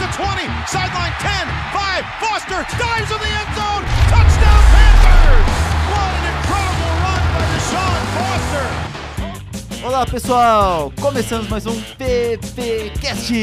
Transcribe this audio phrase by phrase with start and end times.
[0.00, 5.48] the 20, sideline 10, 5, Foster dives in the end zone, touchdown Panthers!
[5.92, 8.66] What an incredible run by Deshaun Foster!
[9.86, 13.34] Olá pessoal, começamos mais um PPcast.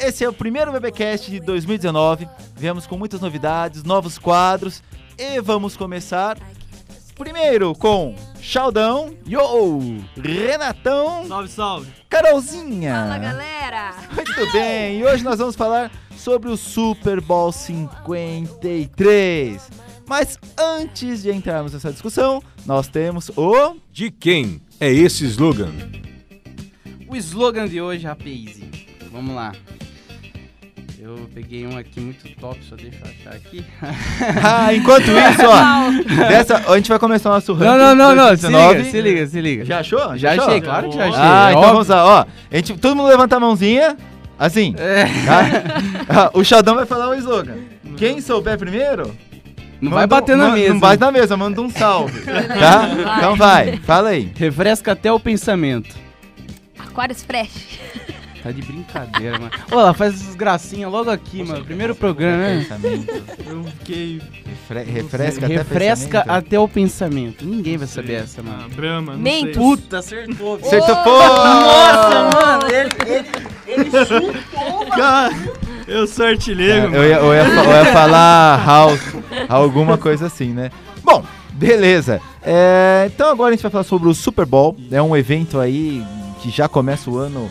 [0.00, 2.28] Esse é o primeiro PPcast de 2019.
[2.56, 4.82] Viemos com muitas novidades, novos quadros
[5.16, 6.38] e vamos começar
[7.22, 11.92] primeiro com Chaldão, Yo, Renatão, Salve, salve.
[12.10, 12.94] Carolzinha.
[12.94, 13.94] Fala galera!
[14.12, 19.70] Muito bem, e hoje nós vamos falar sobre o Super Bowl 53.
[20.04, 25.70] Mas antes de entrarmos nessa discussão, nós temos o De quem é esse slogan?
[27.06, 28.58] O slogan de hoje, rapaz.
[29.12, 29.52] Vamos lá.
[31.04, 33.64] Eu peguei um aqui muito top, só deixa eu achar aqui.
[34.44, 38.14] Ah, enquanto isso, ó, dessa, a gente vai começar o nosso ranking Não, não, não,
[38.14, 38.36] não.
[38.36, 38.78] Se 2019.
[38.78, 39.64] liga, se liga, se liga.
[39.64, 40.16] Já achou?
[40.16, 40.44] Já achou?
[40.44, 41.20] achei, claro que já achei.
[41.20, 41.72] Ah, é então óbvio.
[41.72, 42.26] vamos lá, ó.
[42.50, 43.96] A gente, todo mundo levanta a mãozinha,
[44.38, 45.44] assim, É, tá?
[46.26, 47.56] Ah, o Xaldão vai falar o slogan.
[47.96, 49.12] Quem souber primeiro...
[49.80, 50.72] não manda vai um- bater na ma- mesa.
[50.72, 52.88] Não bate na mesa, manda um salve, tá?
[53.18, 54.30] Então vai, fala aí.
[54.36, 55.96] Refresca até o pensamento.
[56.78, 57.80] Aquários Fresh.
[58.42, 59.50] Tá de brincadeira, mano.
[59.70, 61.64] Olha lá, faz essas gracinhas logo aqui, mano.
[61.64, 62.58] Primeiro programa, né?
[62.68, 63.22] Pensamento.
[63.46, 64.20] Eu fiquei.
[64.68, 66.30] Refre- refresca até Refresca pensamento.
[66.30, 67.44] até o pensamento.
[67.44, 68.68] Ninguém vai saber essa, Ah, mano.
[68.70, 69.54] Brahma, não Mentos.
[69.54, 69.62] sei.
[69.62, 70.56] Puta, acertou.
[70.56, 71.10] Acertou, pô!
[71.18, 72.62] Nossa, mano.
[72.68, 72.90] Ele,
[73.68, 73.90] ele,
[74.96, 75.34] Cara,
[75.86, 79.00] eu sou artilheiro, É, eu, ia, eu, ia, eu ia falar house,
[79.48, 80.70] alguma coisa assim, né?
[81.02, 82.20] Bom, beleza.
[82.42, 84.76] É, então agora a gente vai falar sobre o Super Bowl.
[84.90, 86.04] É um evento aí
[86.40, 87.48] que já começa o ano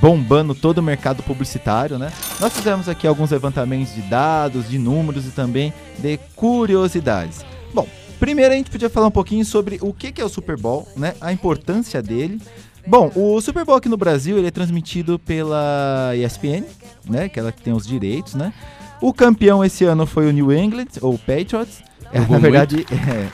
[0.00, 2.12] bombando todo o mercado publicitário, né?
[2.38, 7.44] Nós fizemos aqui alguns levantamentos de dados, de números e também de curiosidades.
[7.72, 7.86] Bom,
[8.18, 11.14] primeiro a gente podia falar um pouquinho sobre o que é o Super Bowl, né?
[11.20, 12.40] A importância dele.
[12.86, 16.64] Bom, o Super Bowl aqui no Brasil ele é transmitido pela ESPN,
[17.08, 17.28] né?
[17.28, 18.52] Que ela que tem os direitos, né?
[19.00, 21.82] O campeão esse ano foi o New England, ou Patriots.
[22.12, 22.84] É, na verdade,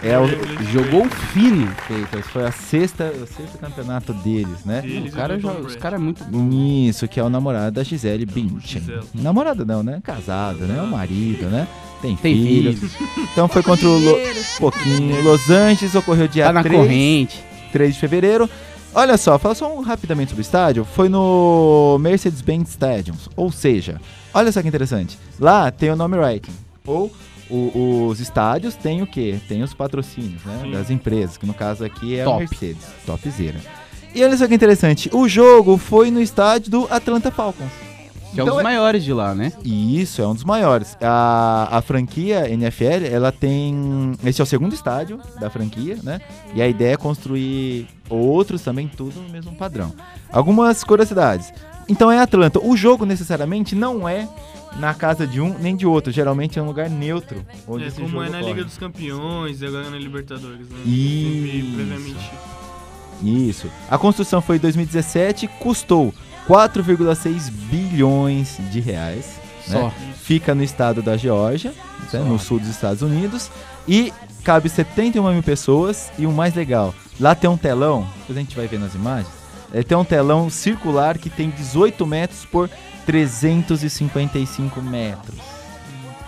[0.03, 0.27] é, é o
[0.71, 1.67] Jogou fino.
[1.89, 2.27] Patriots.
[2.31, 4.83] Foi a sexta, o sexto campeonato deles, né?
[4.85, 6.51] Eles O cara, joga- os caras é muito bom.
[6.53, 8.83] Isso, que é o namorado da Gisele Bündchen.
[9.15, 10.01] Namorado não, né?
[10.03, 10.83] Casado, né?
[10.83, 11.67] O marido, né?
[12.03, 12.75] Tem, Tem filho.
[12.77, 12.93] filhos.
[13.33, 14.15] Então foi contra o Lo...
[14.59, 15.23] pouquinho.
[15.23, 17.43] Los Angeles ocorreu dia Tá na 3, corrente.
[17.73, 18.49] 3 de fevereiro.
[18.95, 20.85] Olha só, fala só um rapidamente sobre o estádio.
[20.85, 23.15] Foi no Mercedes-Benz Stadium.
[23.35, 23.99] Ou seja,
[24.35, 25.19] olha só que interessante.
[25.41, 26.53] Lá tem o nome writing.
[26.87, 27.11] Ou
[27.55, 29.39] o- os estádios têm o quê?
[29.49, 30.61] Tem os patrocínios, né?
[30.63, 30.71] Sim.
[30.73, 32.37] Das empresas, que no caso aqui é Top.
[32.37, 32.83] o Mercedes.
[33.05, 33.59] Topzera.
[34.15, 35.11] E olha só que interessante.
[35.13, 37.71] O jogo foi no estádio do Atlanta Falcons.
[38.33, 39.53] Que é um Então dos é- maiores de lá, né?
[39.65, 40.97] Isso é um dos maiores.
[41.01, 44.13] A, a franquia NFL, ela tem.
[44.25, 46.21] Esse é o segundo estádio da franquia, né?
[46.55, 49.93] E a ideia é construir outros também, tudo no mesmo padrão.
[50.33, 51.53] Algumas curiosidades.
[51.89, 52.59] Então é Atlanta.
[52.63, 54.29] O jogo necessariamente não é
[54.79, 56.13] na casa de um nem de outro.
[56.13, 57.45] Geralmente é um lugar neutro.
[57.67, 58.53] Onde É esse como jogo é na ocorre.
[58.53, 60.79] Liga dos Campeões e agora na Libertadores, né?
[60.85, 61.75] Isso.
[61.75, 62.31] Previamente.
[63.23, 63.71] Isso.
[63.91, 66.13] A construção foi em 2017, custou
[66.49, 69.41] 4,6 bilhões de reais.
[69.69, 69.81] né?
[69.81, 69.93] Só.
[70.17, 71.73] Fica no estado da Geórgia,
[72.13, 73.51] né, no sul dos Estados Unidos.
[73.89, 74.13] E
[74.45, 76.11] cabe 71 mil pessoas.
[76.19, 79.29] E o mais legal, lá tem um telão, depois a gente vai ver nas imagens.
[79.73, 82.69] É, tem um telão circular que tem 18 metros por
[83.05, 85.37] 355 metros.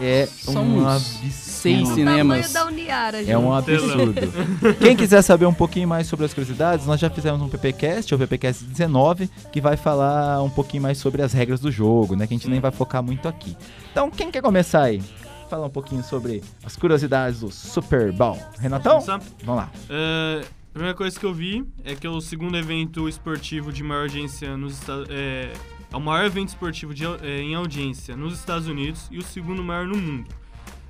[0.00, 1.32] É São um absurdo.
[1.32, 2.54] seis O cinemas.
[2.54, 4.15] Uniara, É um absurdo.
[4.78, 8.19] Quem quiser saber um pouquinho mais sobre as curiosidades, nós já fizemos um PPcast, o
[8.19, 12.28] PPcast 19, que vai falar um pouquinho mais sobre as regras do jogo, né?
[12.28, 13.56] Que a gente nem vai focar muito aqui.
[13.91, 15.03] Então, quem quer começar aí?
[15.50, 18.38] Falar um pouquinho sobre as curiosidades do Super Bowl.
[18.60, 19.00] Renatão?
[19.00, 19.70] Vamos lá.
[19.91, 23.82] É, a primeira coisa que eu vi é que é o segundo evento esportivo de
[23.82, 25.52] maior audiência nos Estados é,
[25.92, 29.62] é o maior evento esportivo de é, em audiência nos Estados Unidos e o segundo
[29.64, 30.28] maior no mundo.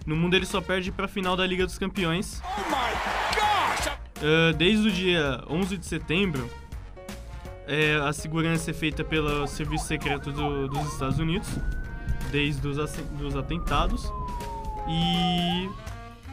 [0.04, 2.42] No mundo ele só perde para a final da Liga dos Campeões.
[4.20, 6.50] É, desde o dia 11 de setembro,
[7.66, 11.48] é, a segurança é feita pelo Serviço Secreto do- dos Estados Unidos,
[12.30, 12.76] desde os
[13.18, 14.12] dos atentados.
[14.86, 15.68] E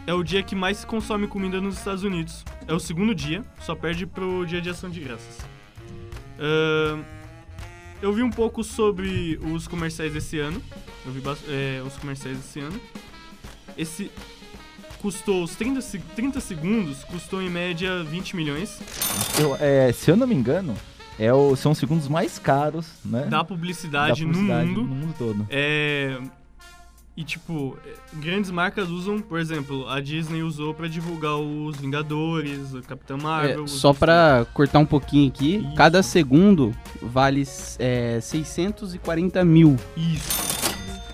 [0.08, 2.44] é o dia que mais se consome comida nos Estados Unidos.
[2.68, 5.46] É o segundo dia, só perde pro dia de ação de graças.
[6.40, 7.04] Ahn,
[8.02, 10.62] eu vi um pouco sobre os comerciais desse ano.
[11.06, 12.80] Eu vi é, os comerciais desse ano.
[13.78, 14.10] Esse
[15.02, 18.82] custou os 30, se- 30 segundos, custou em média 20 milhões.
[19.40, 20.76] Eu, é, se eu não me engano,
[21.20, 23.22] é o, são os segundos mais caros, né?
[23.26, 24.90] Da da publicidade, publicidade no mundo.
[24.90, 25.48] no mundo todo.
[25.50, 26.18] É.
[27.18, 32.74] E tipo, é, grandes marcas usam, por exemplo, a Disney usou pra divulgar os Vingadores,
[32.74, 33.64] o Capitão Marvel.
[33.64, 35.76] É, só pra cortar um pouquinho aqui, Isso.
[35.76, 37.44] cada segundo vale
[37.80, 39.78] é, 640 mil.
[39.96, 40.46] Isso.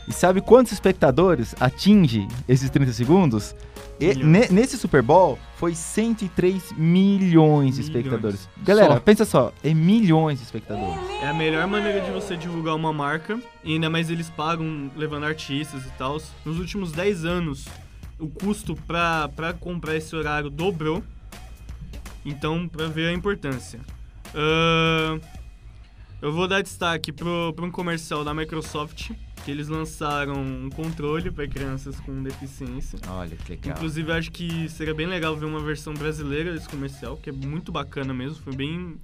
[0.08, 3.56] E sabe quantos espectadores atinge esses 30 segundos?
[4.02, 8.50] E, ne- nesse Super Bowl foi 103 milhões de espectadores.
[8.64, 9.00] Galera, Só.
[9.00, 11.00] pensa só, é milhões de espectadores.
[11.22, 15.26] É a melhor maneira de você divulgar uma marca, e ainda mais eles pagam levando
[15.26, 16.20] artistas e tal.
[16.44, 17.66] Nos últimos 10 anos,
[18.20, 21.04] o custo pra, pra comprar esse horário dobrou.
[22.26, 23.80] Então, pra ver a importância.
[24.34, 25.20] Ahn,
[26.22, 29.12] eu vou dar destaque pro, pra um comercial da Microsoft,
[29.44, 33.00] que eles lançaram um controle para crianças com deficiência.
[33.08, 33.76] Olha que legal.
[33.76, 37.72] Inclusive, acho que seria bem legal ver uma versão brasileira desse comercial, que é muito
[37.72, 38.42] bacana mesmo.
[38.44, 38.98] Foi bem.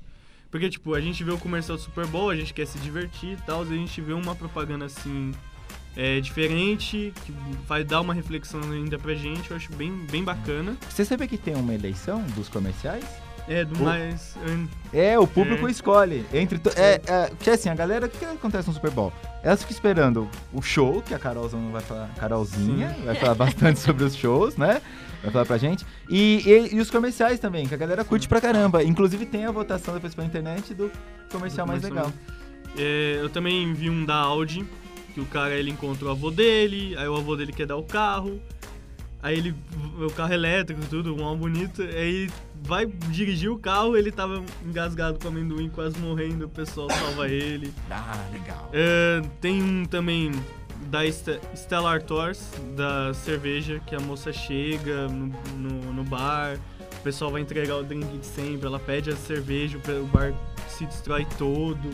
[0.50, 3.38] Porque, tipo, a gente vê o comercial do Super Bowl, a gente quer se divertir
[3.38, 5.32] e tal, e a gente vê uma propaganda assim.
[6.00, 7.34] É, diferente, que
[7.68, 10.78] vai dar uma reflexão ainda pra gente, eu acho bem, bem bacana.
[10.88, 13.04] Você sabia que tem uma eleição dos comerciais?
[13.48, 14.36] É, do O- mais.
[14.94, 15.72] É, o público É.
[15.72, 16.26] escolhe.
[16.34, 19.14] Entre to- é, é, porque assim, a galera, o que, que acontece no Super Bowl?
[19.42, 24.04] Elas ficam esperando o show, que a Carolzinha vai falar, Carolzinha, vai falar bastante sobre
[24.04, 24.82] os shows, né?
[25.24, 25.86] Vai falar pra gente.
[26.10, 28.84] E, e, e os comerciais também, que a galera curte pra caramba.
[28.84, 30.92] Inclusive tem a votação depois pela internet do
[31.32, 32.14] comercial mais comercial legal.
[32.78, 34.66] É, eu também vi um da Audi,
[35.14, 37.84] que o cara ele encontrou o avô dele, aí o avô dele quer dar o
[37.84, 38.40] carro,
[39.24, 39.56] aí ele.
[40.00, 42.30] O carro elétrico, tudo, um álbum bonito, aí
[42.64, 47.74] vai dirigir o carro, ele tava engasgado com amendoim, quase morrendo, o pessoal salva ele.
[47.90, 48.70] Ah, legal.
[48.74, 50.32] É, tem um também
[50.90, 55.28] da Ste- Stellar Tours, da cerveja, que a moça chega no,
[55.58, 56.58] no, no bar,
[57.00, 60.34] o pessoal vai entregar o drink de sempre, ela pede a cerveja, o bar
[60.70, 61.90] se destrói todo,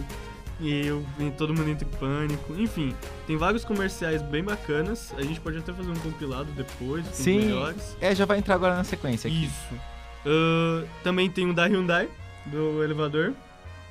[0.59, 2.53] e eu, e todo mundo entra em pânico.
[2.55, 2.93] Enfim,
[3.25, 7.37] tem vários comerciais bem bacanas, a gente pode até fazer um compilado depois, com Sim.
[7.45, 7.97] melhores.
[7.99, 9.45] É, já vai entrar agora na sequência aqui.
[9.45, 9.92] Isso.
[10.25, 12.09] Ah, também tem o da Hyundai,
[12.45, 13.33] do elevador.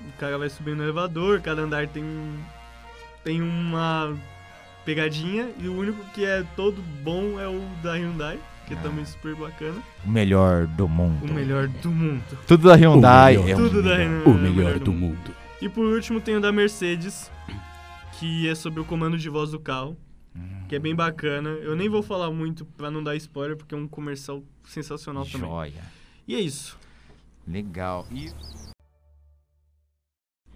[0.09, 2.39] O cara vai subir no elevador, cada andar tem um-
[3.23, 4.17] tem uma
[4.85, 8.81] pegadinha e o único que é todo bom é o da Hyundai, que é Ah.
[8.81, 9.81] também super bacana.
[10.05, 11.31] O melhor do mundo.
[11.31, 12.23] O melhor do mundo.
[12.49, 13.37] Tudo da Hyundai.
[13.37, 13.51] melhor.
[13.51, 14.25] é Tudo da melhor.
[14.27, 14.33] Hyundai.
[14.33, 15.31] O melhor do mundo.
[15.61, 17.31] E por último tem o da Mercedes,
[18.19, 19.97] que é sobre o comando de voz do carro,
[20.69, 21.51] que é bem bacana.
[21.51, 25.49] Eu nem vou falar muito pra não dar spoiler, porque é um comercial sensacional também.
[26.27, 26.77] E é isso.
[27.47, 28.07] Legal.
[28.13, 28.31] E...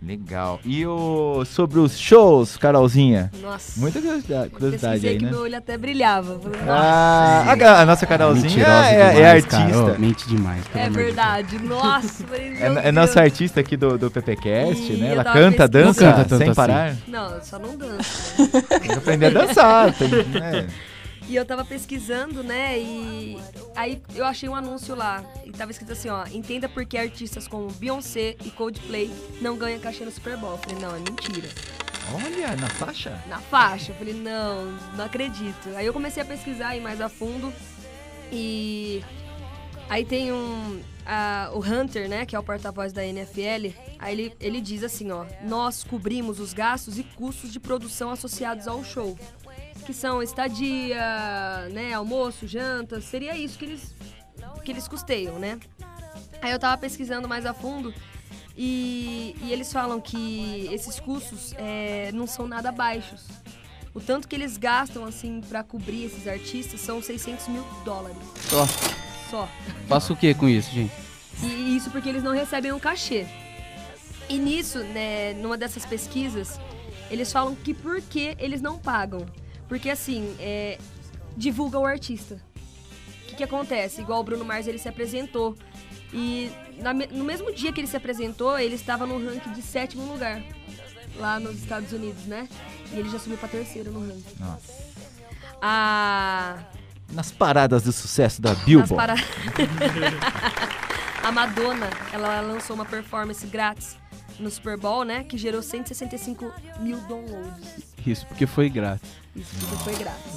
[0.00, 0.60] Legal.
[0.62, 3.30] E o sobre os shows, Carolzinha?
[3.40, 3.80] Nossa.
[3.80, 5.30] Muita curiosidade, curiosidade aí, que né?
[5.30, 6.38] meu olho até brilhava.
[6.38, 9.64] Falei, nossa, Ah, a, a nossa Carolzinha é, é demais, cara.
[9.64, 9.82] artista.
[9.94, 11.06] Ô, mente demais, é amor de Deus.
[11.06, 11.58] verdade.
[11.60, 15.12] Nossa, É, é nossa artista aqui do, do PPcast, E né?
[15.12, 16.54] Ela canta, dança canta tanto sem assim.
[16.54, 16.96] parar.
[17.08, 18.48] Não, eu só não danço.
[18.68, 19.92] Tem que aprender a dançar.
[19.94, 20.66] Tem, né?
[21.28, 22.78] E eu tava pesquisando, né?
[22.78, 23.36] E
[23.74, 25.24] aí eu achei um anúncio lá.
[25.44, 26.24] E tava escrito assim, ó.
[26.32, 30.52] Entenda por que artistas como Beyoncé e Coldplay não ganham cachê no Super Bowl.
[30.52, 31.48] Eu falei, não, é mentira.
[32.14, 33.20] Olha, na faixa.
[33.28, 33.90] Na faixa.
[33.90, 35.68] Eu falei, não, não acredito.
[35.74, 37.52] Aí eu comecei a pesquisar aí mais a fundo.
[38.30, 39.02] E
[39.88, 40.80] aí tem um.
[41.04, 45.10] a- o Hunter, né, que é o porta-voz da NFL, aí ele, ele diz assim,
[45.12, 49.16] ó, nós cobrimos os gastos e custos de produção associados ao show,
[49.86, 50.98] que são estadia,
[51.72, 53.94] né, almoço, janta, seria isso que eles
[54.64, 55.60] que eles custeiam, né?
[56.42, 57.94] Aí eu tava pesquisando mais a fundo
[58.56, 63.22] e, e eles falam que esses custos é, não são nada baixos.
[63.94, 68.18] O tanto que eles gastam, assim, pra cobrir esses artistas são 600 mil dólares.
[68.50, 68.66] Só.
[69.30, 69.48] Só.
[69.88, 70.92] Faço o que com isso, gente?
[71.42, 73.26] E isso porque eles não recebem um cachê.
[74.28, 76.60] E nisso, né, numa dessas pesquisas,
[77.10, 79.24] eles falam que por que eles não pagam.
[79.68, 80.78] Porque assim, é,
[81.36, 82.40] divulga o artista.
[83.22, 84.00] O que, que acontece?
[84.00, 85.56] Igual o Bruno Mars, ele se apresentou.
[86.12, 90.04] E na no mesmo dia que ele se apresentou, ele estava no ranking de sétimo
[90.10, 90.40] lugar.
[91.16, 92.46] Lá nos Estados Unidos, né?
[92.92, 94.24] E ele já subiu pra terceiro no ranking.
[94.38, 94.72] Nossa.
[95.60, 96.58] A
[97.12, 98.94] Nas paradas de sucesso da Billboard.
[98.94, 99.14] para-
[101.22, 103.96] a Madonna, ela lançou uma performance grátis
[104.38, 105.24] no Super Bowl, né?
[105.24, 107.95] Que gerou 165 mil downloads.
[108.06, 109.10] Isso porque foi grátis.
[109.34, 110.34] Isso tudo foi grátis.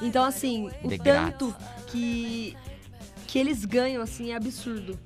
[0.00, 0.06] É.
[0.06, 1.54] Então, assim, o De tanto
[1.88, 2.56] que,
[3.26, 4.98] que eles ganham, assim, é absurdo.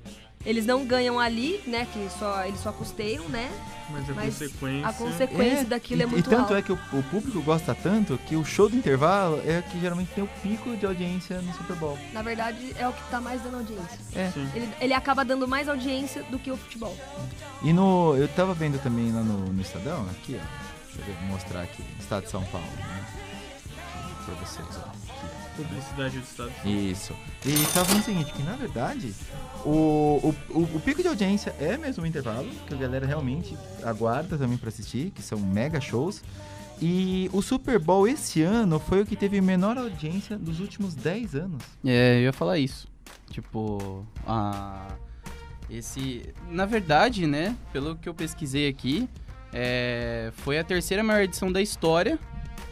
[0.45, 1.87] Eles não ganham ali, né?
[1.91, 3.49] Que só, eles só custeiam, né?
[3.89, 4.87] Mas a Mas consequência.
[4.87, 6.57] A consequência daquilo e, é muito E tanto alta.
[6.59, 10.11] é que o, o público gosta tanto que o show do intervalo é que geralmente
[10.13, 11.97] tem o pico de audiência no Super Bowl.
[12.13, 13.99] Na verdade, é o que tá mais dando audiência.
[14.15, 14.31] É.
[14.53, 16.95] Ele, ele acaba dando mais audiência do que o futebol.
[17.63, 18.15] E no.
[18.15, 20.74] Eu tava vendo também lá no, no Estadão, aqui, ó.
[20.95, 21.83] Deixa eu ver, mostrar aqui.
[21.99, 23.05] Estado de São Paulo, né?
[24.25, 24.89] Pra vocês, ó.
[24.89, 25.35] Aqui.
[25.55, 26.51] Publicidade do Estado.
[26.65, 27.13] Isso.
[27.45, 29.13] E tava falando o seguinte, que na verdade,
[29.63, 33.57] o, o, o, o pico de audiência é mesmo o intervalo, que a galera realmente
[33.83, 36.21] aguarda também pra assistir, que são mega shows.
[36.81, 41.35] E o Super Bowl esse ano foi o que teve menor audiência dos últimos 10
[41.35, 41.63] anos.
[41.85, 42.87] É, eu ia falar isso.
[43.29, 44.87] Tipo, a.
[45.69, 46.33] Esse.
[46.49, 47.55] Na verdade, né?
[47.71, 49.07] Pelo que eu pesquisei aqui,
[49.55, 52.19] é, foi a terceira maior edição da história.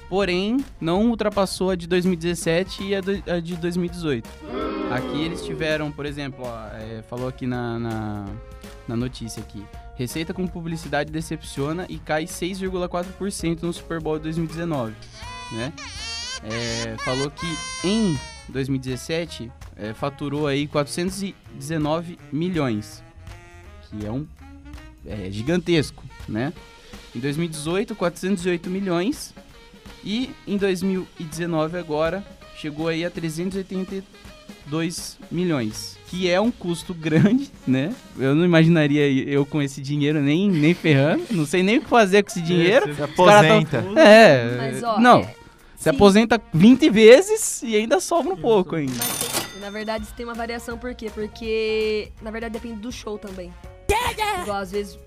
[0.10, 4.30] Porém, não ultrapassou a de 2017 e a, do- a de 2018.
[4.92, 8.26] Aqui eles tiveram, por exemplo, ó, é, falou aqui na, na,
[8.88, 9.66] na notícia aqui.
[9.96, 14.94] Receita com publicidade decepciona e cai 6,4% no Super Bowl de 2019,
[15.54, 15.74] né?
[16.44, 17.48] É, falou que
[17.88, 18.16] em
[18.50, 23.04] 2017 é, faturou aí 419 milhões,
[23.90, 24.28] que é um
[25.06, 26.54] é, gigantesco, né?
[27.16, 29.34] Em 2018 408 milhões
[30.04, 32.24] e em 2019 agora
[32.58, 37.94] chegou aí a 382 milhões, que é um custo grande, né?
[38.18, 41.90] Eu não imaginaria eu com esse dinheiro nem nem ferrando, não sei nem o que
[41.90, 42.90] fazer com esse dinheiro.
[42.90, 44.00] Esse- Se Os caras tão- aposenta.
[44.02, 45.36] É, Mas, ó, não, é,
[45.76, 48.94] se aposenta 20 vezes e ainda sobra um pouco ainda.
[48.98, 51.10] Mas tem- na verdade, isso tem uma variação, por quê?
[51.14, 53.52] Porque, na verdade, depende do show também.
[54.44, 54.98] Igual, às vezes,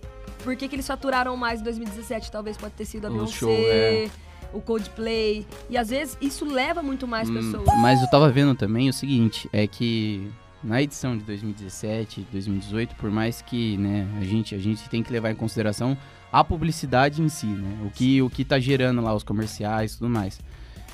[0.43, 2.31] por que, que eles faturaram mais em 2017?
[2.31, 4.09] Talvez pode ter sido a O Beyoncé, show, é.
[4.53, 5.47] o Coldplay.
[5.69, 7.65] E, às vezes, isso leva muito mais Hum, pessoas.
[7.81, 10.31] Mas eu tava vendo também o seguinte, é que
[10.63, 15.13] na edição de 2017, 2018, por mais que, né, a gente, a gente tem que
[15.13, 15.97] levar em consideração
[16.33, 17.79] a publicidade em si, né?
[17.87, 20.41] O que, o que tá gerando lá os comerciais e tudo mais.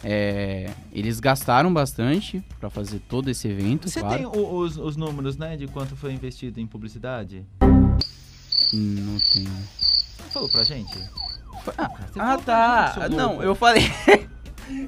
[0.05, 4.17] É, eles gastaram bastante pra fazer todo esse evento, Você claro.
[4.17, 7.47] tem o- os, os números, né, de quanto foi investido em publicidade?
[8.73, 9.45] Não tem.
[9.45, 10.99] Você falou pra gente?
[11.79, 12.93] Ah, ah, tá.
[12.95, 13.91] seu Não, eu falei.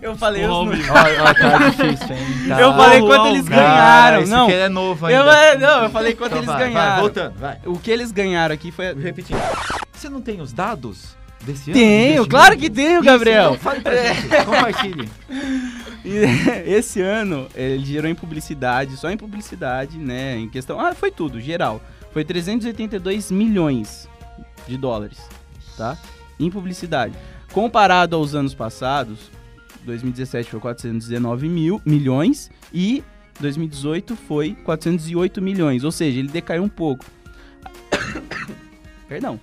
[0.02, 0.86] eu falei os números.
[0.88, 2.24] Ó, ó, tá difícil, hein?
[2.48, 2.60] Tá.
[2.60, 4.20] Eu falei quanto eles cara, ganharam.
[4.22, 5.36] esse Não, é novo eu, ainda.
[5.36, 7.00] é, não, eu falei quanto Então eles vai, Vai, ganharam.
[7.02, 7.58] voltando, vai.
[7.64, 8.94] O que eles ganharam aqui foi.
[8.94, 9.38] Repetindo.
[9.92, 11.78] Você não tem os dados desse ano?
[11.80, 13.50] Tenho, claro que tenho, Isso, Gabriel.
[13.54, 15.08] então fale pra gente, compartilhe.
[16.66, 20.36] Esse ano ele gerou em publicidade, só em publicidade, né?
[20.36, 20.78] Em questão.
[20.80, 21.80] Ah, foi tudo, geral.
[22.14, 24.08] Foi 382 milhões
[24.68, 25.18] de dólares,
[25.76, 25.98] tá?
[26.38, 27.12] Em publicidade.
[27.52, 29.30] Comparado aos anos passados,
[29.84, 33.02] 2017 foi 419 mil, milhões e
[33.40, 35.82] 2018 foi 408 milhões.
[35.82, 37.04] Ou seja, ele decaiu um pouco.
[39.08, 39.38] Perdão.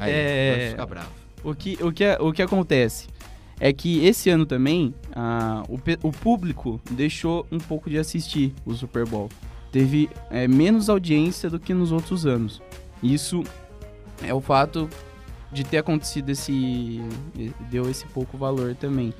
[0.00, 0.68] Aí, É.
[0.72, 1.08] ficar bravo.
[1.44, 3.06] O que, o, que, o que acontece
[3.60, 5.78] é que esse ano também ah, o,
[6.08, 9.28] o público deixou um pouco de assistir o Super Bowl.
[9.70, 12.60] Teve é, menos audiência do que nos outros anos.
[13.02, 13.42] Isso
[14.22, 14.88] é o fato
[15.50, 17.00] de ter acontecido esse.
[17.70, 19.12] deu esse pouco valor também.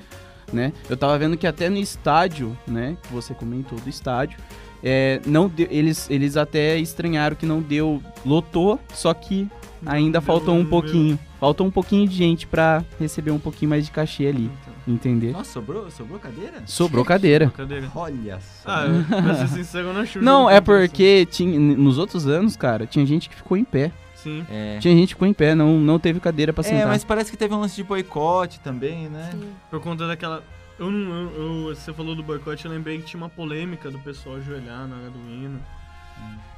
[0.51, 0.71] Né?
[0.87, 2.95] Eu tava vendo que até no estádio, né?
[3.01, 4.37] Que você comentou do estádio.
[4.83, 8.01] é, não deu- eles, eles até estranharam que não deu.
[8.25, 9.49] Lotou, só que
[9.85, 11.17] ainda faltou um pouquinho.
[11.39, 15.31] Faltou um pouquinho de gente pra receber um pouquinho mais de cachê ali, Então, entender?
[15.33, 16.63] Nossa, sobrou, sobrou cadeira?
[16.65, 17.49] Sobrou cadeira.
[17.49, 17.91] Cadeira.
[17.93, 18.69] Olha só.
[18.69, 20.61] Ah, eu- pra ser sincero, eu não Não, é isso.
[20.63, 23.91] porque tinha, nos outros anos, cara, tinha gente que ficou em pé.
[24.15, 24.45] Sim.
[24.49, 24.77] É.
[24.79, 26.87] Tinha gente que ficou em pé, não, não teve cadeira pra É, sentar.
[26.87, 29.29] mas parece que teve um lance de boicote também, né?
[29.33, 29.49] Sim.
[29.69, 30.41] Por conta daquela.
[30.79, 31.11] Eu não.
[31.13, 31.31] Eu,
[31.69, 34.95] eu- você falou do boicote, eu lembrei que tinha uma polêmica do pessoal ajoelhar na
[34.95, 35.59] hora do hino.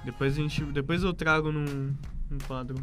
[0.04, 0.64] Depois a gente.
[0.66, 1.92] Depois eu trago num,
[2.30, 2.76] num quadro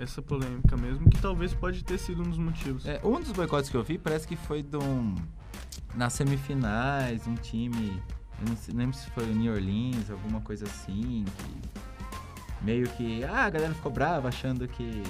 [0.00, 2.86] essa polêmica mesmo, que talvez pode ter sido um dos motivos.
[2.86, 5.14] É, um dos boicotes que eu vi parece que foi de um.
[5.94, 8.02] Nas semifinais, um time.
[8.40, 11.24] Eu não sei- lembro se foi o New Orleans, alguma coisa assim.
[11.36, 13.22] Que meio que.
[13.24, 15.02] Ah, a galera ficou brava achando que.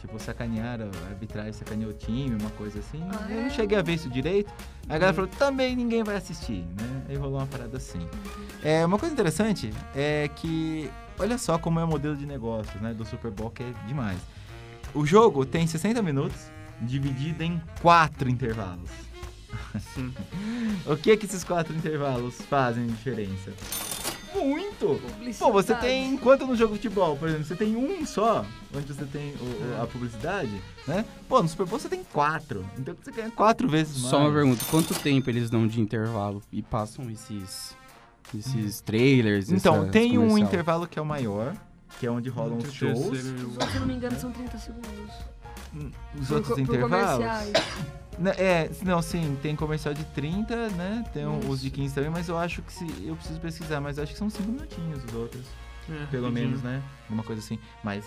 [0.00, 3.00] Tipo, sacanearam, a arbitragem sacaneou o time, uma coisa assim.
[3.12, 3.42] Ah, eu é?
[3.44, 4.52] não cheguei a ver isso direito.
[4.88, 7.04] Aí a galera falou, também ninguém vai assistir, né?
[7.08, 8.00] Aí rolou uma parada assim.
[8.64, 10.90] É, uma coisa interessante é que.
[11.18, 12.92] Olha só como é o modelo de negócios, né?
[12.94, 14.18] Do Super Bowl, que é demais.
[14.94, 16.36] O jogo tem 60 minutos,
[16.80, 18.90] dividido em quatro intervalos.
[19.94, 20.12] Sim.
[20.86, 23.52] O que que esses quatro intervalos fazem de diferença?
[24.34, 25.00] Muito!
[25.38, 28.86] Pô, você tem, enquanto no jogo de futebol, por exemplo, você tem um só, onde
[28.92, 30.50] você tem o- o- a publicidade,
[30.88, 31.04] né?
[31.28, 34.10] Pô, no Super Bowl você tem quatro, então você ganha quatro vezes mais.
[34.10, 37.76] Só uma pergunta, quanto tempo eles dão de intervalo e passam esses,
[38.38, 39.50] esses trailers?
[39.50, 41.54] Então, tem um intervalo que é o maior,
[41.98, 43.08] que é onde rolam os shows.
[43.10, 44.88] terceiro o- Os outros, se eu não me engano, são 30 segundos.
[46.18, 47.14] Os Por outros por intervalos.
[47.24, 47.52] comerciais.
[48.18, 51.02] Né, É, não, sim, tem comercial de 30, né?
[51.14, 51.76] Tem um- os de Isso.
[51.76, 52.84] 15 também, mas eu acho que se.
[53.06, 55.46] Eu preciso pesquisar, mas eu acho que são 5 minutinhos os outros.
[55.88, 56.32] É, Pelo rapidinho.
[56.50, 56.82] menos, né?
[57.04, 57.58] Alguma coisa assim.
[57.82, 58.04] Mas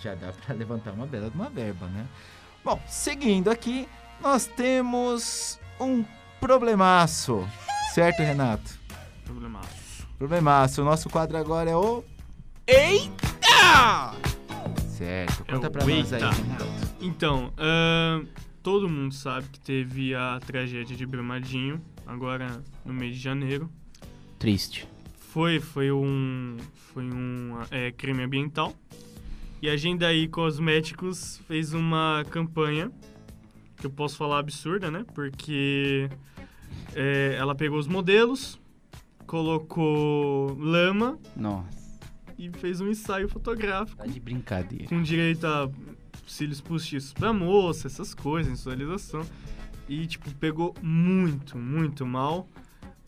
[0.00, 2.06] já dá pra levantar uma bela de uma verba, né?
[2.64, 3.88] Bom, seguindo aqui,
[4.22, 6.04] nós temos um
[6.40, 7.46] problemaço.
[7.92, 8.78] Certo, Renato?
[9.30, 10.08] Problemaço.
[10.18, 10.82] Problemaço.
[10.82, 12.04] O nosso quadro agora é o.
[12.66, 14.14] Eita!
[14.88, 15.44] Certo.
[15.46, 16.34] É Conta o pra nós aí, Eita.
[16.34, 16.64] Renato.
[17.00, 18.26] Então, ahn,
[18.62, 23.70] todo mundo sabe que teve a tragédia de Brumadinho, agora no mês de janeiro.
[24.38, 24.86] Triste.
[25.18, 26.56] Foi, foi um,
[26.92, 28.74] foi um é, crime ambiental.
[29.62, 32.90] E a Agenda Cosméticos fez uma campanha,
[33.76, 35.04] que eu posso falar absurda, né?
[35.14, 36.08] Porque
[36.94, 38.58] é, ela pegou os modelos,
[39.30, 42.00] colocou lama Nossa,
[42.36, 44.86] e fez um ensaio fotográfico tá de brincadeira.
[44.88, 45.70] com direito a
[46.26, 49.24] cílios postiços pra moça, essas coisas, sensualização.
[49.88, 52.48] E, tipo, pegou muito, muito mal.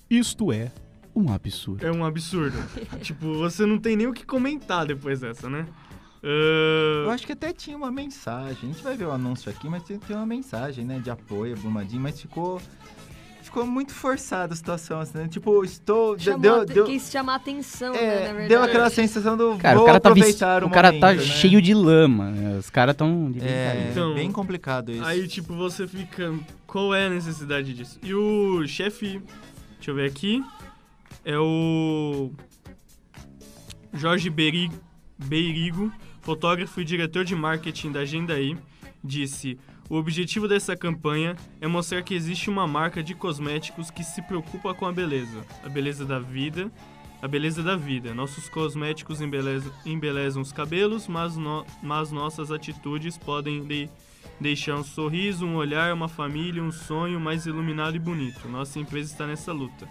[0.09, 0.71] Isto é.
[1.14, 1.85] Um absurdo.
[1.85, 2.57] É um absurdo.
[3.02, 5.67] tipo, você não tem nem o que comentar depois dessa, né?
[6.23, 8.71] Ah, Eu acho que até tinha uma mensagem.
[8.71, 11.00] A gente vai ver o anúncio aqui, mas tem, tem uma mensagem, né?
[11.00, 12.62] De apoio Brumadinho, mas ficou.
[13.53, 15.29] Ficou muito forçada a situação, assim, né?
[15.29, 16.19] Tipo, estou.
[16.19, 18.49] Chamou deu, deu, quis chamar atenção, né, é, na verdade.
[18.49, 19.59] deu aquela sensação do.
[19.59, 21.35] Cara, vou o cara tá, o o cara tá momento, né?
[21.35, 22.31] cheio de lama.
[22.31, 22.57] né?
[22.59, 23.89] Os caras tão de É.
[23.91, 25.05] Então, bem complicado isso.
[25.05, 26.33] Aí, tipo, você fica.
[26.67, 27.99] Qual é a necessidade disso?
[28.03, 29.21] E o chefe.
[29.77, 30.43] Deixa eu ver aqui.
[31.23, 32.31] É o.
[33.93, 34.71] Jorge Beri-
[35.19, 35.93] Beirigo,
[36.23, 38.57] fotógrafo e diretor de marketing da Agenda I,
[39.05, 39.59] disse:
[39.93, 44.73] O objetivo dessa campanha é mostrar que existe uma marca de cosméticos que se preocupa
[44.73, 46.73] com a beleza, a beleza da vida,
[47.21, 48.15] a beleza da vida.
[48.15, 53.87] Nossos cosméticos embelezam, embelezam os cabelos, mas, no- mas nossas atitudes podem de-
[54.41, 58.49] deixar um sorriso, um olhar, uma família, um sonho mais iluminado e bonito.
[58.49, 59.87] Nossa empresa está nessa luta.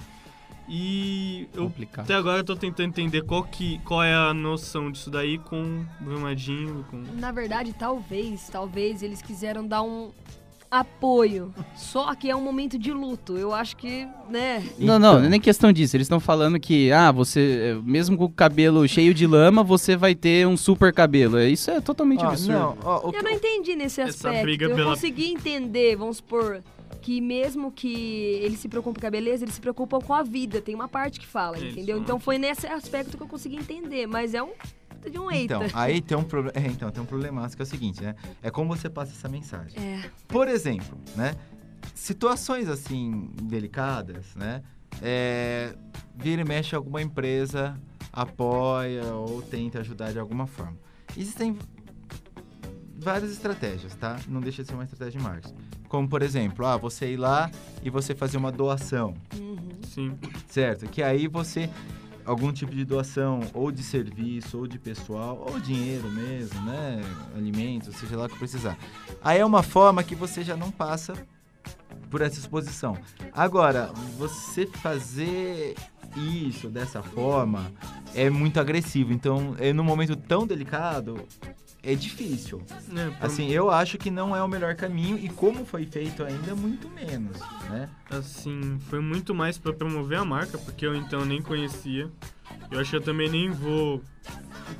[0.67, 2.05] E eu Complicado.
[2.05, 5.83] até agora eu tô tentando entender qual, que, qual é a noção disso daí com
[5.99, 6.97] Brumadinho, com...
[7.19, 10.11] Na verdade, talvez, talvez eles quiseram dar um
[10.69, 11.53] apoio.
[11.75, 13.37] Só que é um momento de luto.
[13.37, 14.63] Eu acho que, né?
[14.79, 15.29] Não, não, Então.
[15.29, 15.97] nem questão disso.
[15.97, 19.97] Eles estão falando que, ah, você, eh, mesmo com o cabelo cheio de lama, você
[19.97, 21.37] vai ter um super cabelo.
[21.37, 22.53] É, Isso é totalmente Ó, absurdo.
[22.57, 24.63] não, ó, o Eu não entendi nesse Essa aspecto.
[24.63, 26.63] Eu pela- consegui entender, vamos supor,
[27.01, 27.93] que mesmo que
[28.41, 30.61] eles se preocupem com a beleza, eles se preocupam com a vida.
[30.61, 31.97] Tem uma parte que fala, Isso, entendeu?
[31.97, 34.05] Então foi nesse aspecto que eu consegui entender.
[34.07, 34.51] Mas é um
[35.09, 35.55] de um eita.
[35.55, 36.51] Então, aí tem um problema.
[36.55, 38.15] É, então, tem um problemaço que é o seguinte, né?
[38.41, 39.81] É como você passa essa mensagem.
[39.81, 40.09] É.
[40.27, 41.35] Por exemplo, né?
[41.95, 44.61] Situações assim delicadas, né?
[45.01, 45.73] É,
[46.15, 47.75] vira e mexe alguma empresa
[48.13, 50.77] apoia ou tenta ajudar de alguma forma.
[51.17, 51.57] Existem
[52.97, 54.19] várias estratégias, tá?
[54.27, 55.55] Não deixa de ser uma estratégia de marketing.
[55.91, 57.51] Como, por exemplo, ah, você ir lá
[57.83, 59.57] e você fazer uma doação, Uhum.
[59.85, 60.17] Sim.
[60.47, 60.87] certo?
[60.87, 61.69] Que aí você
[62.25, 67.01] algum tipo de doação ou de serviço ou de pessoal ou dinheiro mesmo, né?
[67.35, 68.77] Alimentos, seja lá o que precisar.
[69.21, 71.11] Aí é uma forma que você já não passa
[72.09, 72.97] por essa exposição.
[73.33, 75.75] Agora, você fazer
[76.15, 77.69] isso dessa forma
[78.15, 79.11] é muito agressivo.
[79.11, 81.27] Então, é num momento tão delicado,
[81.83, 82.61] é difícil.
[82.95, 86.55] É, Assim, eu acho que não é o melhor caminho e como foi feito ainda,
[86.55, 87.37] muito menos,
[87.69, 87.89] né?
[88.09, 92.09] assim, foi muito mais pra promover a marca, porque eu então nem conhecia.
[92.69, 94.01] Eu acho que eu também nem vou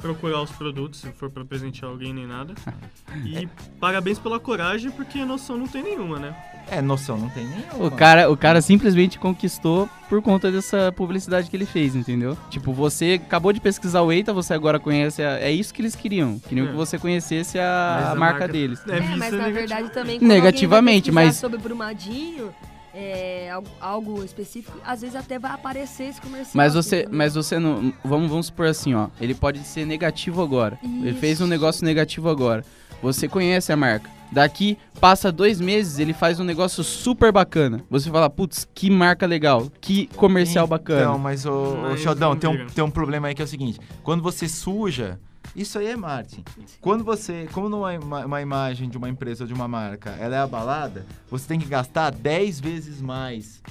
[0.01, 2.53] procurar os produtos, se for pra presentear alguém nem nada.
[3.25, 3.45] E
[3.77, 6.33] parabéns pela coragem, porque noção não tem nenhuma, né?
[6.69, 7.85] É, noção não tem nenhuma.
[7.87, 12.37] O cara, o cara simplesmente conquistou por conta dessa publicidade que ele fez, entendeu?
[12.49, 15.39] Tipo, você acabou de pesquisar o Eita, você agora conhece a...
[15.39, 16.39] É isso que eles queriam.
[16.39, 16.69] Queriam É.
[16.69, 18.79] que você conhecesse a, a marca, marca- deles.
[18.87, 22.53] É, É, mas na verdade também Negativamente, mas- sobre Brumadinho,
[22.93, 26.51] é, algo, específico, às vezes até vai aparecer esse comercial.
[26.55, 27.17] Mas você, entendeu?
[27.17, 27.93] mas você não.
[28.03, 29.07] Vamos, vamos supor assim, ó.
[29.19, 30.77] Ele pode ser negativo agora.
[30.83, 31.49] Ele fez um Isso.
[31.49, 32.65] negócio negativo agora.
[33.01, 34.09] Você conhece a marca.
[34.31, 37.83] Daqui, passa dois meses, ele faz um negócio super bacana.
[37.89, 39.69] Você fala, putz, que marca legal.
[39.81, 41.01] Que comercial bacana.
[41.01, 43.47] Então, mas o, Mas Xodão, não tem um, tem um problema aí que é o
[43.47, 45.19] seguinte: quando você suja,
[45.53, 46.45] isso aí é marketing.
[46.79, 50.35] Quando você, como uma, ima- uma imagem de uma empresa ou de uma marca, ela
[50.35, 53.61] é abalada, você tem que gastar 10 vezes mais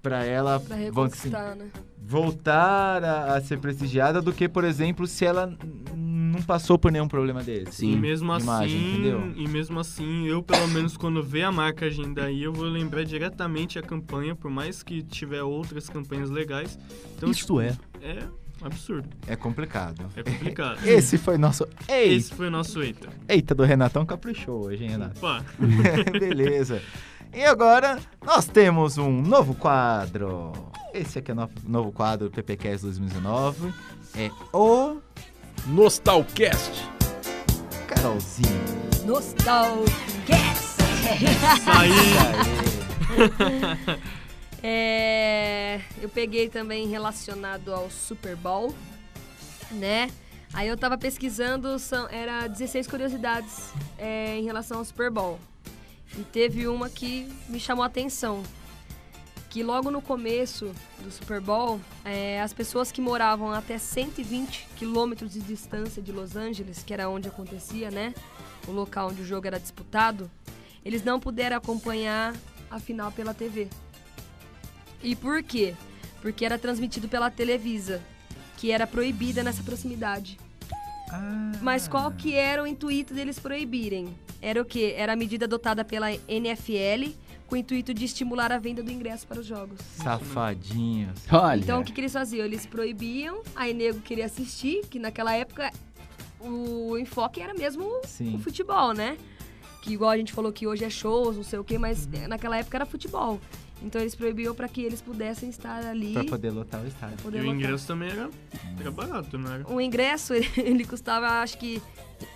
[0.00, 1.66] pra ela Pra assim, reconquistar, né?
[2.04, 5.56] Voltar a, a ser prestigiada do que, por exemplo, se ela
[5.94, 7.72] não passou por nenhum problema desse.
[7.72, 7.92] Sim.
[7.92, 9.32] E mesmo assim, Imagem, entendeu?
[9.36, 13.04] e mesmo assim, eu pelo menos quando ver a marca agenda aí, eu vou lembrar
[13.04, 16.78] diretamente a campanha, por mais que tiver outras campanhas legais.
[17.16, 17.76] Então, Isto é.
[18.00, 18.18] é
[18.62, 20.06] absurdo, É complicado.
[20.16, 20.78] é complicado.
[20.86, 21.64] Esse foi nosso.
[21.88, 23.08] Eita, Esse foi o nosso Eita.
[23.28, 25.18] Eita do Renatão caprichou hoje, hein, Renato?
[25.18, 25.44] Opa,
[26.18, 26.80] Beleza.
[27.34, 30.52] E agora nós temos um novo quadro.
[30.92, 33.72] Esse aqui é o novo, novo quadro do PPCast 2019.
[34.14, 35.00] É o
[35.66, 36.86] Nostalcast.
[37.88, 38.48] Carolzinho.
[39.06, 40.82] Nostalcast!
[41.66, 41.92] aí,
[44.64, 48.72] É, eu peguei também relacionado ao Super Bowl,
[49.72, 50.08] né?
[50.52, 55.40] Aí eu tava pesquisando, são, era 16 curiosidades é, em relação ao Super Bowl.
[56.18, 58.42] E teve uma que me chamou a atenção.
[59.48, 60.72] Que logo no começo
[61.02, 66.36] do Super Bowl, é, as pessoas que moravam até 120 quilômetros de distância de Los
[66.36, 68.14] Angeles, que era onde acontecia, né?
[68.66, 70.30] O local onde o jogo era disputado,
[70.84, 72.34] eles não puderam acompanhar
[72.70, 73.68] a final pela TV.
[75.02, 75.74] E por quê?
[76.20, 78.00] Porque era transmitido pela Televisa,
[78.56, 80.38] que era proibida nessa proximidade.
[81.12, 81.52] Ah.
[81.60, 84.14] Mas qual que era o intuito deles proibirem?
[84.40, 84.94] Era o quê?
[84.96, 87.10] Era a medida adotada pela NFL
[87.46, 89.78] com o intuito de estimular a venda do ingresso para os jogos.
[89.96, 91.20] Safadinhos.
[91.30, 91.60] Olha.
[91.60, 92.44] Então o que, que eles faziam?
[92.46, 95.70] Eles proibiam, aí nego queria assistir, que naquela época
[96.40, 98.34] o enfoque era mesmo Sim.
[98.34, 99.16] o futebol, né?
[99.82, 102.28] Que igual a gente falou que hoje é shows, não sei o quê, mas Uhum.
[102.28, 103.38] naquela época era futebol.
[103.84, 106.12] Então eles proibiam para que eles pudessem estar ali.
[106.12, 107.16] Pra poder lotar o estádio.
[107.24, 107.46] E o lotar.
[107.46, 108.30] ingresso também era,
[108.80, 109.68] era barato, não era?
[109.72, 111.82] O ingresso, ele custava, acho que.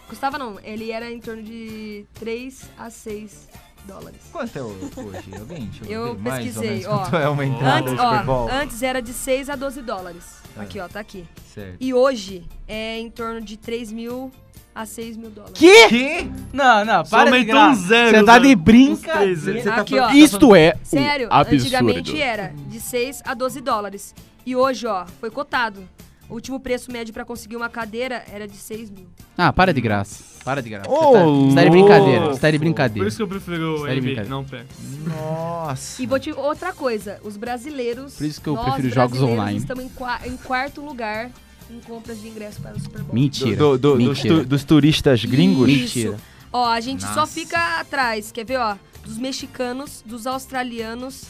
[0.08, 3.48] Custava não, ele era em torno de 3 a 6
[3.86, 4.20] dólares.
[4.32, 5.36] Quanto é o- hoje?
[5.38, 5.66] Alguém?
[5.66, 6.98] Deixa Eu ver mais pesquisei, ou menos ó.
[6.98, 8.46] quanto é uma entrada Antes, do Super Bowl.
[8.46, 10.24] ó, antes era de 6 a 12 dólares.
[10.56, 10.62] Ah.
[10.62, 11.24] Aqui, ó, tá aqui.
[11.54, 11.76] Certo.
[11.80, 14.30] E hoje é em torno de 3 mil
[14.76, 15.54] a 6 mil dólares.
[15.58, 15.88] Que?
[15.88, 16.30] Que?
[16.52, 18.18] Não, não, Só para de aumentou um zero.
[18.18, 19.62] Você tá de brincadeira.
[19.62, 20.16] tá Aqui, falando- ó.
[20.18, 21.62] Isto é Sério, um absurdo.
[21.64, 24.14] antigamente era de 6 a 12 dólares.
[24.44, 25.82] E hoje, ó, foi cotado.
[26.28, 29.06] O último preço médio pra conseguir uma cadeira era de 6 mil.
[29.38, 30.24] Ah, para de graça.
[30.44, 30.90] Para de graça.
[30.90, 32.26] Ô, Você tá, você tá de brincadeira.
[32.26, 32.58] Você tá de louco.
[32.58, 33.08] Por brincadeira.
[33.08, 34.28] isso que eu prefiro o Sério, NBA, brincadeira.
[34.28, 34.64] não pé.
[35.06, 36.02] Nossa.
[36.02, 38.16] E vou te outra coisa, os brasileiros.
[38.16, 39.58] Por isso que eu prefiro jogos online.
[39.58, 41.30] Estamos em, qua- em quarto lugar
[41.70, 43.14] em compras de ingresso para o Super Bowl.
[43.14, 43.56] Mentira.
[43.56, 44.34] Do- do- dos, Mentira.
[44.40, 45.68] tu- dos turistas gringos?
[45.68, 45.98] Isso.
[45.98, 46.16] Mentira.
[46.52, 47.32] Ó, a gente só Nossa.
[47.32, 48.76] fica atrás, quer ver, ó?
[49.04, 51.22] Dos mexicanos, dos australianos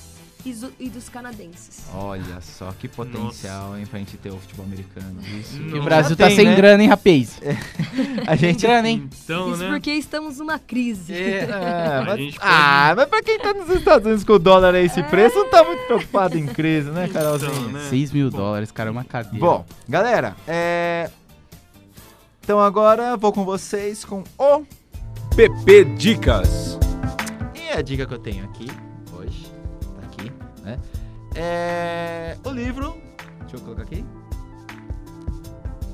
[0.46, 1.84] e, e dos canadenses.
[1.92, 5.20] Olha só que potencial, hein, pra gente ter o futebol americano.
[5.40, 5.60] Isso.
[5.76, 6.54] O Brasil tá tem, sem né?
[6.54, 7.40] grana, hein, rapaz?
[8.26, 8.62] A gente.
[8.62, 9.10] Grana, hein?
[9.24, 9.70] Então, Isso né?
[9.70, 11.12] porque estamos numa crise.
[11.12, 14.74] É, A mas, gente ah, mas pra quem tá nos Estados Unidos com o dólar
[14.74, 17.50] a esse preço, não tá muito preocupado em crise, né, Carolzinha?
[17.50, 17.86] Então, né?
[17.90, 19.38] 6 mil dólares, cara, é uma cadeira.
[19.38, 21.10] Bom, galera, é.
[22.40, 24.64] Então agora vou com vocês com o.
[25.34, 26.78] PP Dicas.
[27.54, 28.68] E a dica que eu tenho aqui,
[29.12, 29.52] hoje,
[30.18, 30.78] aqui, né?
[31.34, 32.36] É.
[32.44, 32.96] O livro.
[33.40, 34.04] Deixa eu colocar aqui.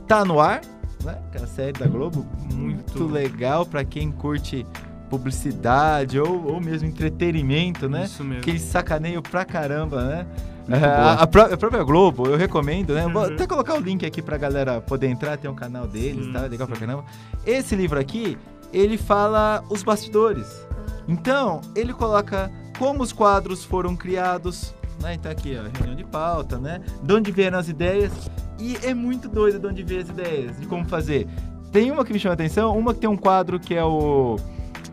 [0.07, 0.61] Tá no ar,
[1.05, 1.19] né?
[1.31, 2.27] Que é a série da Globo.
[2.53, 3.07] Muito Muito.
[3.07, 4.67] legal pra quem curte
[5.09, 8.05] publicidade ou, ou mesmo entretenimento, né?
[8.05, 8.41] Isso mesmo.
[8.41, 10.27] Aquele sacaneio pra caramba, né?
[10.71, 13.07] É, a, a pró- a própria Globo, eu recomendo, né?
[13.09, 13.35] Vou Uhum.
[13.35, 16.43] até colocar o link aqui pra galera poder entrar, tem um canal deles, Sim, tá?
[16.43, 16.81] Legal pra sim.
[16.87, 17.05] caramba.
[17.45, 18.39] Esse livro aqui,
[18.73, 20.65] ele fala os bastidores.
[21.09, 25.15] Então, ele coloca como os quadros foram criados, né?
[25.15, 26.81] Então aqui, ó, reunião de pauta, né?
[27.03, 28.13] De onde vieram as ideias.
[28.59, 31.27] E é muito doido de onde vêm as ideias, de como fazer.
[31.73, 34.37] Tem uma que me chama a atenção, uma que tem um quadro que é o...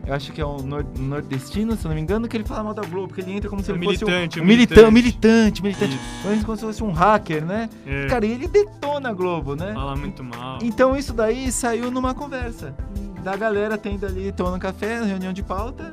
[0.06, 2.64] Eu acho que é o nor- nordestino, se eu não me engano, que ele fala
[2.64, 4.44] mal da Globo, que ele entra como se É um ele fosse militante, um, um
[4.44, 5.62] um militante, militante.
[5.62, 6.00] militante, militante.
[6.24, 7.68] Mas como se fosse um hacker, né?
[7.86, 9.72] É, Cara, e ele detona a Globo, né?
[9.74, 10.58] fala muito mal.
[10.62, 12.74] Então isso daí saiu numa conversa
[13.22, 15.92] da galera tendo ali, tomando café, reunião de pauta,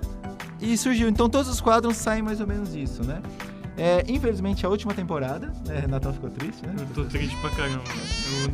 [0.62, 1.10] e surgiu.
[1.10, 3.22] Então todos os quadros saem mais ou menos disso, né?
[3.78, 5.86] É, infelizmente a última temporada, né?
[5.88, 6.74] Natal ficou triste, né?
[6.80, 7.84] Eu tô triste pra caramba.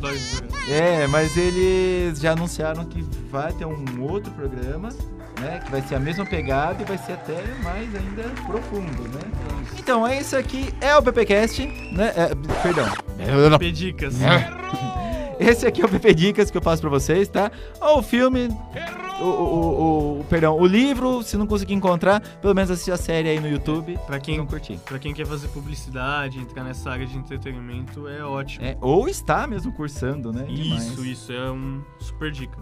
[0.02, 0.42] Eu isso.
[0.68, 4.90] É, mas eles já anunciaram que vai ter um outro programa,
[5.40, 5.60] né?
[5.64, 9.20] Que vai ser a mesma pegada e vai ser até mais ainda profundo, né?
[9.78, 12.12] Então, é isso aqui, é o PPcast, né?
[12.16, 13.58] É, perdão.
[13.58, 14.14] Pedicas.
[15.38, 17.50] Esse aqui é o PP Dicas que eu passo pra vocês, tá?
[17.80, 18.48] O filme,
[19.24, 23.28] o, o, o- perdão, o livro, se não conseguir encontrar, pelo menos assistir a série
[23.28, 23.98] aí no YouTube.
[24.06, 24.78] Pra quem, Não curtir.
[24.84, 28.64] pra quem quer fazer publicidade, entrar nessa área de entretenimento, é ótimo.
[28.64, 30.44] É, ou está mesmo cursando, né?
[30.48, 30.86] Demais.
[30.86, 31.32] Isso, isso.
[31.32, 32.58] É um super dica.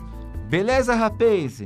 [0.49, 1.63] Beleza, rapaz?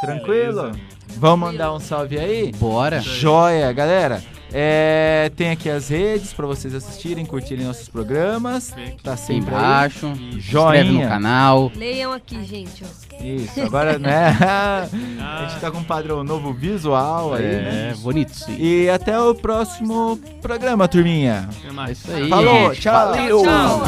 [0.00, 0.62] Tranquilo?
[0.70, 0.80] Beleza.
[1.18, 2.52] Vamos mandar um salve aí?
[2.52, 3.00] Bora.
[3.00, 4.22] Joia, galera.
[4.52, 8.72] É, tem aqui as redes pra vocês assistirem, curtirem nossos programas.
[9.02, 9.60] Tá sempre aí.
[9.60, 10.06] embaixo.
[10.06, 10.16] Isso.
[10.16, 11.04] Se inscreve Joinha.
[11.04, 11.72] no canal.
[11.74, 12.84] Leiam aqui, gente.
[13.20, 14.36] Isso, agora, né?
[14.40, 17.90] a gente tá com um padrão novo visual aí, né?
[17.90, 18.56] É, bonito sim.
[18.58, 21.48] E até o próximo programa, turminha.
[21.66, 21.98] É mais.
[21.98, 22.28] isso aí.
[22.28, 23.10] Falou, tchau.
[23.10, 23.42] Valeu.
[23.42, 23.82] Tchau.